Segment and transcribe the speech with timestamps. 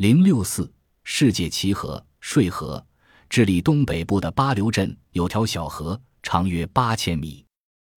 [0.00, 0.72] 零六四
[1.04, 2.82] 世界奇河睡河，
[3.28, 7.44] 智利东北部的巴留镇有条小河，长约八千米。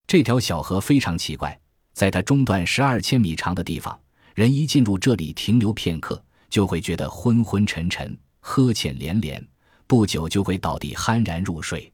[0.06, 1.58] 这条小河非常奇怪，
[1.94, 3.98] 在它中段十二千米长的地方，
[4.34, 9.42] 人一进入这里停留片刻，就会觉得昏昏沉沉、呵欠连连，
[9.86, 11.90] 不久就会倒地酣然入睡。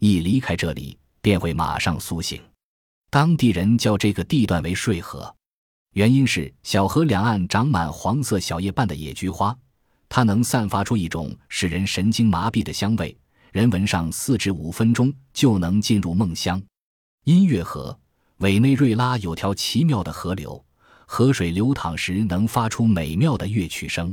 [0.00, 2.42] 一离开这里，便会马上苏醒。
[3.08, 5.32] 当地人叫这个地段为睡河。
[5.94, 9.56] 原因是小河两岸长满黄色小叶瓣的野菊花，
[10.08, 13.16] 它能散发出一种使人神经麻痹的香味，
[13.52, 16.60] 人闻上四至五分钟就能进入梦乡。
[17.26, 17.96] 音乐河
[18.38, 20.62] 委内瑞拉有条奇妙的河流，
[21.06, 24.12] 河水流淌时能发出美妙的乐曲声，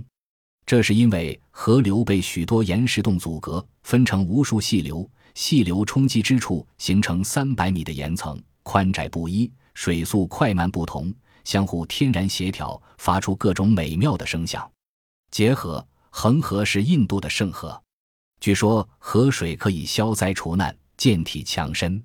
[0.68, 11.12] 这是因为河流被许多岩石洞阻隔，分成无数细流，细流冲击之处形成三百米的岩层，宽窄不一，水速快慢不同。
[11.44, 14.70] 相互天然协调，发出各种美妙的声响。
[15.32, 17.82] 结合恒河是印度的圣河，
[18.40, 22.04] 据说河水可以消灾除难、健体强身。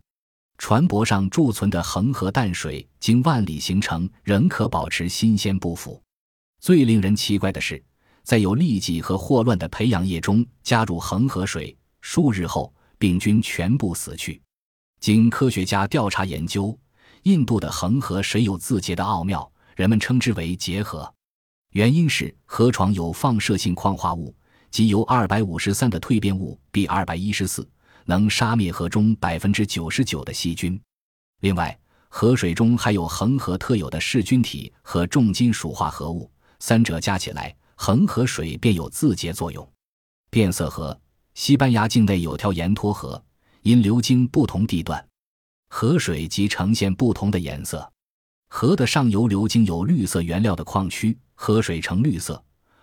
[0.58, 6.00] 船舶上贮存的恒河淡水，经万里行程仍可保持新鲜不腐。
[6.60, 7.82] 最令人奇怪的是，
[8.22, 14.40] 在有痢疾和霍乱的培养液中加入恒河水，数日后病菌全部死去。
[14.98, 16.76] 经科学家调查研究。
[17.26, 21.12] 印度的恒河水有自洁的奥妙，人们称之为结河，
[21.72, 24.32] 原因是河床有放射性矿化物，
[24.70, 27.68] 即由二百五十三的蜕变物 B 二百一十四，
[28.04, 30.80] 能杀灭河中百分之九十九的细菌。
[31.40, 39.68] 另外，河水中还有恒河特有的噬菌体和重金属化合物，三者加起来，恒河水便有自洁作用。
[40.30, 40.96] 变色河，
[41.34, 43.20] 西班牙境内有条盐托河，
[43.62, 45.04] 因流经不同地段。
[45.78, 47.86] 河水即呈现不同的颜色，
[48.48, 52.34] 河的上游流经有绿色原料的矿区，河水呈绿色；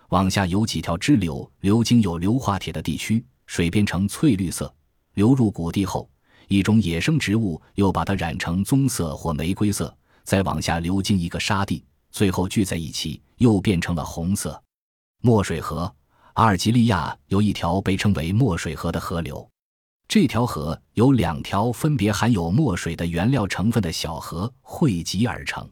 [0.09, 4.71] 往下有几条支流流经有硫化铁的地区，水变成翠绿色。
[5.15, 6.07] 流入谷地后，
[6.47, 9.91] 一种野生植物又把它染成棕色或玫瑰色，
[10.23, 14.61] 再往下流经一个沙地，最后聚在一起，又变成了红色。
[15.23, 15.91] 墨水河，
[16.33, 19.49] 阿尔及利亚有一条被称为墨水河的河流。
[20.13, 25.67] 这条河由两条分别含有墨水的原料成分的小河汇集而成。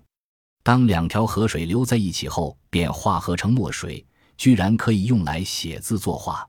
[0.64, 4.04] 当两条河水流在一起后，便化合成墨水，
[4.38, 6.44] 居然可以用来写字作画。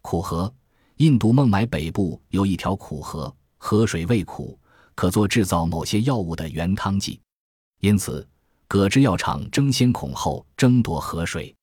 [0.00, 0.50] 苦河，
[0.96, 4.58] 印度孟买北部有一条苦河，河水味苦，
[4.94, 7.20] 可做制造某些药物的原汤剂，
[7.80, 8.26] 因此
[8.66, 11.54] 葛制药厂争先恐后争夺河水。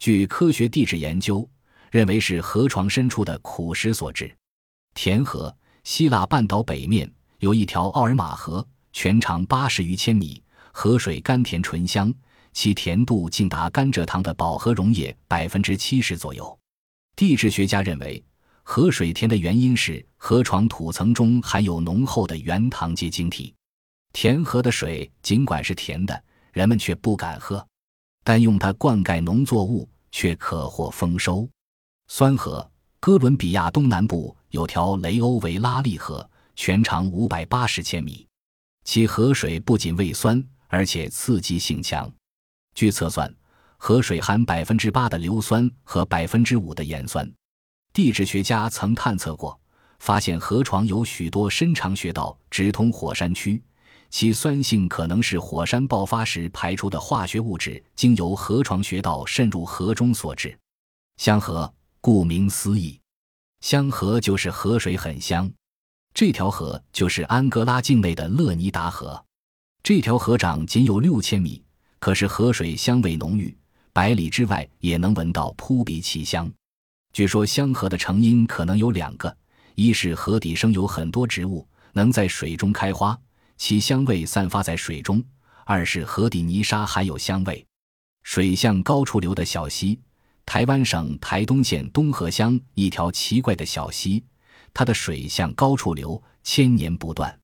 [0.00, 1.48] 据科学地质研究，
[1.92, 4.36] 认为是河床深处的苦石所致。
[4.94, 5.54] 田河，
[5.84, 12.12] 希腊半岛北面有一条奥尔马河，全长八十余千米，河水甘甜醇香，
[12.52, 16.58] 其甜度竟达甘蔗糖的饱和溶液百分之七十左右。
[17.16, 18.22] 地质学家认为，
[18.62, 23.54] 河水甜的原因是河床土层中含有浓厚的原糖结晶体。
[24.12, 26.22] 田河的水尽管是甜的，
[26.52, 27.66] 人们却不敢喝，
[28.22, 31.48] 但用它灌溉农作物却可获丰收。
[32.08, 32.71] 酸河。
[33.04, 38.24] 哥伦比亚东南部有条雷欧维拉利河，全长五百八十千米，
[38.84, 42.08] 其河水不仅味酸，而且刺激性强。
[42.76, 43.34] 据测算，
[43.76, 47.28] 河水含百分之八的硫酸和百分之五的盐酸。
[47.92, 49.58] 地质学家曾探测过，
[49.98, 53.60] 发现河床有许多深长穴道直通火山区，
[54.10, 60.56] 其酸性可能是火山爆发时排出的化学物质经由河床穴道渗入河中所致。
[61.16, 61.68] 香河。
[62.04, 63.00] 顾名思义，
[63.60, 65.48] 香河就是河水很香。
[66.12, 69.24] 这条河就是安哥拉境内的勒尼达河。
[69.84, 71.62] 这条河长仅有六千米，
[72.00, 73.56] 可是河水香味浓郁，
[73.92, 76.52] 百里之外也能闻到扑鼻奇香。
[77.12, 79.32] 据说香河的成因可能有两个：
[79.76, 83.16] 一是河底生有很多植物能在水中开花，
[83.56, 85.22] 其香味散发在水中；
[85.64, 87.64] 二是河底泥沙含有香味，
[88.24, 90.00] 水向高处流的小溪。
[90.44, 94.22] 台湾省台东县东河乡一条奇怪的小溪，
[94.74, 97.38] 它的水向高处流，千年不断。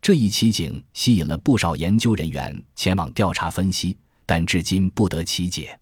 [0.00, 5.78] 这一奇景吸引了不少研究人员前往调查分析，但至今不得其解。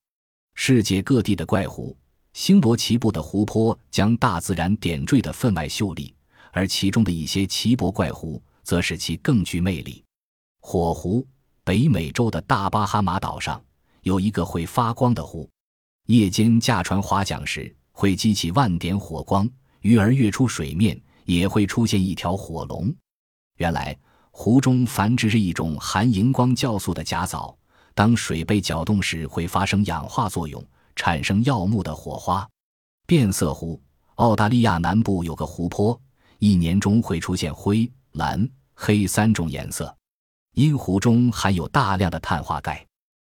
[0.55, 1.96] 世界各地的怪湖，
[2.32, 6.14] 星罗棋布的湖泊将大自然点缀得分外秀丽，
[6.52, 10.02] 而其中的一些奇博怪湖则使其更具魅力。
[10.60, 11.26] 火湖，
[11.62, 13.62] 北美洲的大巴哈马岛上
[14.02, 15.50] 有一个会发光的湖。
[16.06, 19.46] 夜间驾船划桨时，会激起万点火光；
[19.80, 22.94] 鱼儿跃出水面，也会出现一条火龙。
[23.56, 23.96] 原来，
[24.30, 27.56] 湖中繁殖着一种含荧光酵素的甲藻，
[27.94, 30.62] 当水被搅动时，会发生氧化作用，
[30.94, 32.46] 产生耀目的火花。
[33.06, 33.80] 变色湖，
[34.16, 35.98] 澳大利亚南部有个湖泊，
[36.38, 39.96] 一年中会出现灰、蓝、黑三种颜色，
[40.52, 42.84] 因湖中含有大量的碳化钙。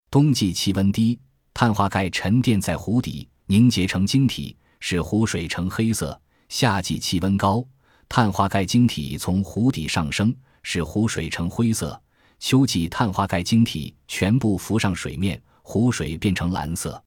[0.08, 1.19] 冬季气温低，
[1.61, 6.19] 碳化钙沉淀在湖底，凝结成晶体，使湖水呈黑色。
[6.49, 7.62] 夏季气温高，
[8.09, 12.01] 碳化钙晶体从湖底上升，使湖水呈灰色。
[12.39, 16.99] 秋季碳化钙晶体全部浮上水面，湖水变成蓝色。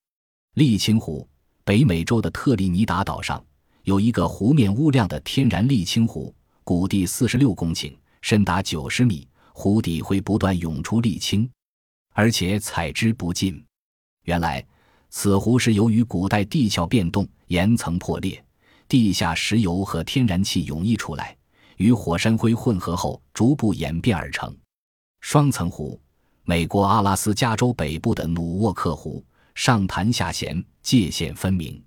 [0.53, 1.27] 沥青湖，
[1.63, 3.43] 北美洲的特立尼达岛上
[3.85, 6.31] 有一个湖面乌亮的天然沥青湖，
[6.63, 7.91] 谷地四十六公顷，
[8.21, 11.49] 深达九十米，湖底会不断涌出沥青。
[12.11, 13.59] 而且采之不尽。
[14.23, 14.65] 原来，
[15.09, 18.41] 此湖是由于古代地壳变动、岩层破裂，
[18.87, 21.35] 地下石油和天然气涌溢出来，
[21.75, 24.55] 与火山灰混合后逐步演变而成。
[25.19, 25.99] 双层湖，
[26.45, 29.21] 美国阿拉斯加州北部的努沃克湖，
[29.55, 31.83] 上潭下咸，界限分明。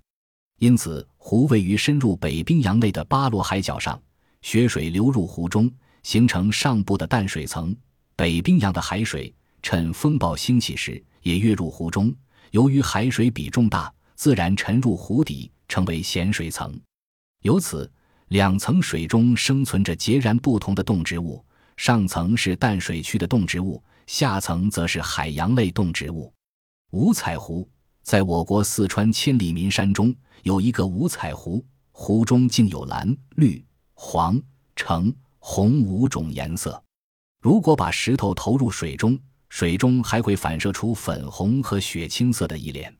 [0.59, 3.99] 因此，湖位于深入北冰洋内的巴罗海角上，
[4.43, 5.71] 雪水流入湖中，
[6.03, 7.75] 形成上部的淡水层。
[8.15, 9.33] 北冰洋的海水。
[9.63, 12.15] 趁风暴兴起时，也跃入湖中。
[12.51, 16.79] 由于海水比重大，自然沉入湖底，成为咸水层。
[17.43, 17.89] 由此，
[18.29, 21.43] 两层水中生存着截然不同的动植物：
[21.75, 26.33] 上层是淡水区的动植物，下层则是海洋类动植物。
[26.91, 27.69] 五彩湖
[28.01, 33.63] 在我国四川千里岷山中有一个五彩湖，湖中竟有蓝、绿、
[33.93, 34.41] 黄、
[34.75, 36.81] 橙、红五种颜色。
[37.41, 42.95] 如果把石头投入水中，水中还会反射出粉红和血青色的一帘。